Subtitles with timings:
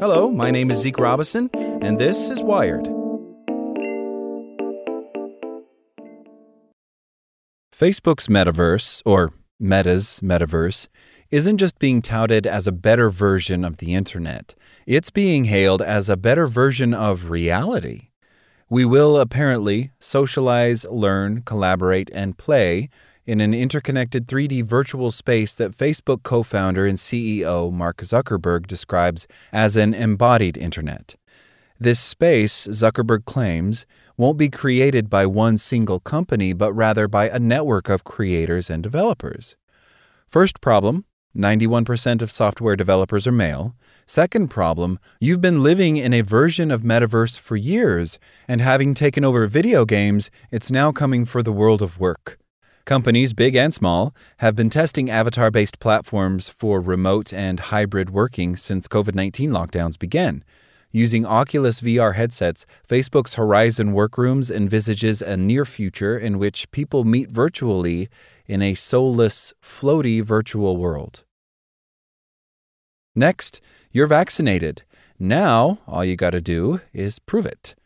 [0.00, 2.86] Hello, my name is Zeke Robison, and this is Wired.
[7.70, 10.88] Facebook's metaverse, or Meta's metaverse,
[11.30, 14.54] isn't just being touted as a better version of the internet,
[14.86, 18.08] it's being hailed as a better version of reality.
[18.70, 22.88] We will apparently socialize, learn, collaborate, and play
[23.26, 29.26] in an interconnected 3D virtual space that Facebook co founder and CEO Mark Zuckerberg describes
[29.52, 31.16] as an embodied internet.
[31.78, 37.38] This space, Zuckerberg claims, won't be created by one single company, but rather by a
[37.38, 39.56] network of creators and developers.
[40.28, 41.04] First problem
[41.36, 43.76] 91% of software developers are male.
[44.04, 49.24] Second problem, you've been living in a version of metaverse for years, and having taken
[49.24, 52.38] over video games, it's now coming for the world of work.
[52.84, 58.56] Companies, big and small, have been testing avatar based platforms for remote and hybrid working
[58.56, 60.44] since COVID 19 lockdowns began.
[60.92, 67.30] Using Oculus VR headsets, Facebook's Horizon Workrooms envisages a near future in which people meet
[67.30, 68.08] virtually
[68.46, 71.22] in a soulless, floaty virtual world.
[73.14, 73.60] Next,
[73.92, 74.82] you're vaccinated.
[75.16, 77.76] Now, all you got to do is prove it.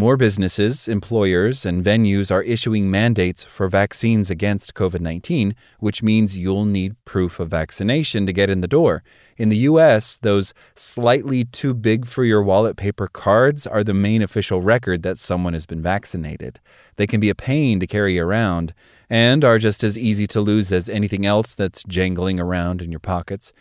[0.00, 6.38] More businesses, employers, and venues are issuing mandates for vaccines against COVID 19, which means
[6.38, 9.02] you'll need proof of vaccination to get in the door.
[9.36, 14.22] In the US, those slightly too big for your wallet paper cards are the main
[14.22, 16.60] official record that someone has been vaccinated.
[16.96, 18.72] They can be a pain to carry around
[19.10, 23.00] and are just as easy to lose as anything else that's jangling around in your
[23.00, 23.52] pockets.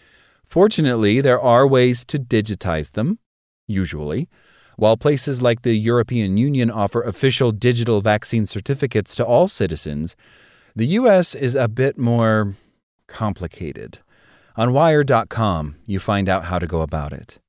[0.45, 3.19] Fortunately, there are ways to digitize them,
[3.67, 4.29] usually.
[4.79, 10.15] While places like the European Union offer official digital vaccine certificates to all citizens,
[10.73, 11.35] the U.S.
[11.35, 12.55] is a bit more
[13.05, 13.99] complicated.
[14.55, 17.39] On Wired.com, you find out how to go about it.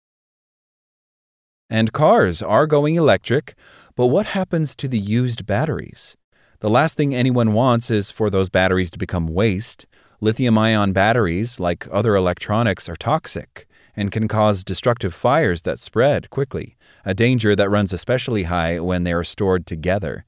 [1.70, 3.54] And cars are going electric,
[3.94, 6.16] but what happens to the used batteries?
[6.58, 9.86] The last thing anyone wants is for those batteries to become waste.
[10.20, 13.68] Lithium ion batteries, like other electronics, are toxic
[14.00, 16.74] and can cause destructive fires that spread quickly,
[17.04, 20.24] a danger that runs especially high when they are stored together.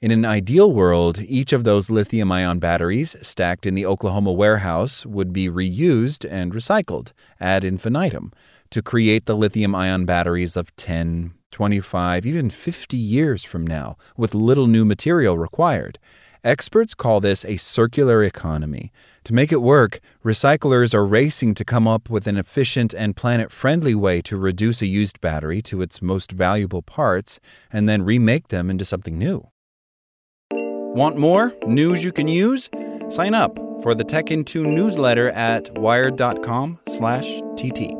[0.00, 5.06] In an ideal world, each of those lithium ion batteries stacked in the Oklahoma warehouse
[5.06, 8.32] would be reused and recycled ad infinitum
[8.70, 14.34] to create the lithium ion batteries of 10, 25, even 50 years from now, with
[14.34, 16.00] little new material required.
[16.44, 18.92] Experts call this a circular economy.
[19.24, 23.50] To make it work, recyclers are racing to come up with an efficient and planet
[23.50, 27.40] friendly way to reduce a used battery to its most valuable parts
[27.72, 29.48] and then remake them into something new.
[30.52, 32.68] Want more news you can use?
[33.08, 37.96] Sign up for the Tech in Two newsletter at wired.com/tt.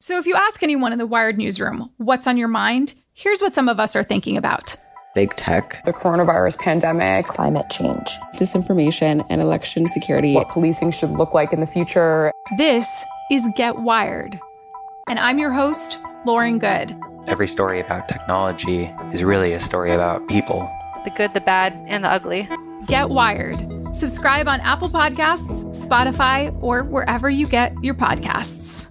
[0.00, 3.54] So if you ask anyone in the Wired newsroom what's on your mind, here's what
[3.54, 4.76] some of us are thinking about.
[5.14, 11.32] Big tech, the coronavirus pandemic, climate change, disinformation, and election security, what policing should look
[11.32, 12.32] like in the future.
[12.58, 12.86] This
[13.30, 14.38] is Get Wired.
[15.08, 16.98] And I'm your host, Lauren Goode.
[17.26, 20.70] Every story about technology is really a story about people
[21.04, 22.48] the good, the bad, and the ugly.
[22.86, 23.56] Get Wired.
[23.94, 28.90] Subscribe on Apple Podcasts, Spotify, or wherever you get your podcasts.